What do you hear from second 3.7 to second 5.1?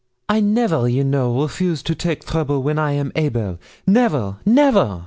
never never.'